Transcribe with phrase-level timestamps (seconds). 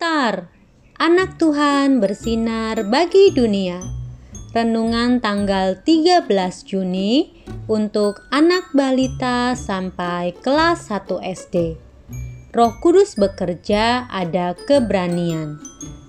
[0.00, 0.48] Star,
[0.96, 3.84] anak Tuhan bersinar bagi dunia.
[4.56, 6.24] Renungan tanggal 13
[6.64, 7.28] Juni
[7.68, 11.76] untuk anak balita sampai kelas 1 SD.
[12.48, 15.60] Roh Kudus bekerja ada keberanian.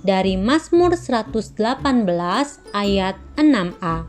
[0.08, 1.52] Dari Mazmur 118
[2.72, 4.08] ayat 6a.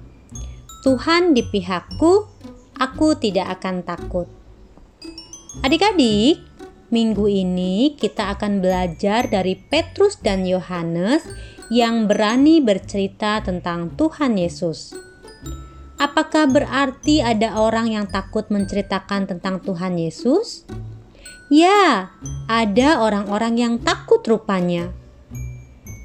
[0.86, 2.30] Tuhan di pihakku,
[2.78, 4.30] aku tidak akan takut.
[5.66, 6.38] Adik-adik,
[6.92, 11.24] Minggu ini kita akan belajar dari Petrus dan Yohanes
[11.72, 14.92] yang berani bercerita tentang Tuhan Yesus.
[15.96, 20.68] Apakah berarti ada orang yang takut menceritakan tentang Tuhan Yesus?
[21.48, 22.12] Ya,
[22.44, 24.92] ada orang-orang yang takut rupanya.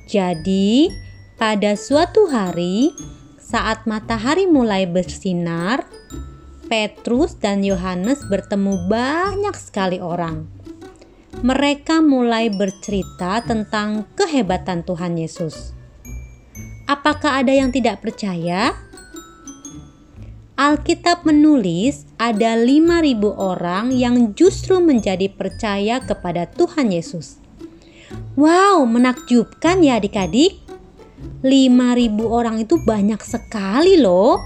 [0.08, 0.88] Jadi,
[1.36, 2.96] pada suatu hari,
[3.36, 5.84] saat matahari mulai bersinar,
[6.72, 10.57] Petrus dan Yohanes bertemu banyak sekali orang
[11.46, 15.78] mereka mulai bercerita tentang kehebatan Tuhan Yesus.
[16.90, 18.74] Apakah ada yang tidak percaya?
[20.58, 27.38] Alkitab menulis ada 5000 orang yang justru menjadi percaya kepada Tuhan Yesus.
[28.34, 30.58] Wow, menakjubkan ya adik-adik.
[31.46, 34.42] 5000 orang itu banyak sekali loh.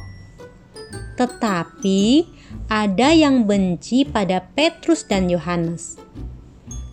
[1.16, 2.28] Tetapi
[2.68, 5.96] ada yang benci pada Petrus dan Yohanes.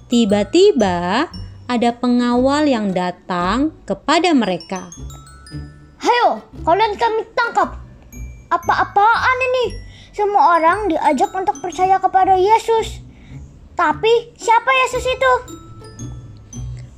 [0.08, 1.28] Tiba-tiba
[1.68, 4.88] ada pengawal yang datang kepada mereka.
[6.00, 7.76] Hayo, kalian kami tangkap.
[8.48, 9.76] Apa-apaan ini?
[10.16, 13.04] Semua orang diajak untuk percaya kepada Yesus.
[13.76, 15.32] Tapi siapa Yesus itu?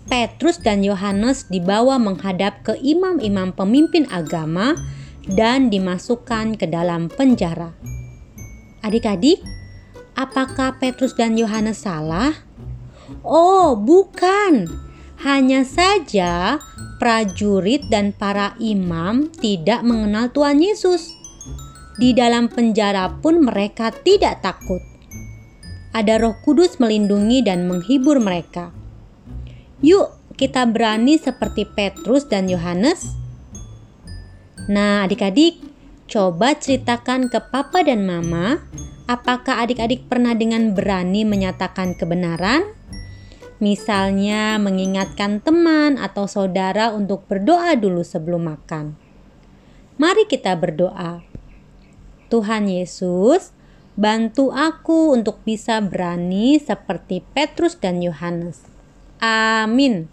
[0.06, 4.78] Petrus dan Yohanes dibawa menghadap ke imam-imam pemimpin agama
[5.27, 7.74] dan dimasukkan ke dalam penjara.
[8.86, 9.42] Adik-adik,
[10.14, 12.50] apakah Petrus dan Yohanes salah?
[13.22, 14.67] Oh, bukan.
[15.20, 16.57] Hanya saja
[17.01, 21.17] prajurit dan para imam tidak mengenal Tuhan Yesus.
[22.01, 24.80] Di dalam penjara pun mereka tidak takut.
[25.92, 28.73] Ada Roh Kudus melindungi dan menghibur mereka.
[29.85, 30.08] Yuk,
[30.40, 33.05] kita berani seperti Petrus dan Yohanes.
[34.70, 35.61] Nah, adik-adik,
[36.08, 38.64] coba ceritakan ke papa dan mama,
[39.05, 42.80] apakah adik-adik pernah dengan berani menyatakan kebenaran?
[43.61, 48.97] Misalnya mengingatkan teman atau saudara untuk berdoa dulu sebelum makan.
[50.01, 51.21] Mari kita berdoa.
[52.33, 53.53] Tuhan Yesus,
[54.01, 58.65] bantu aku untuk bisa berani seperti Petrus dan Yohanes.
[59.21, 60.09] Amin.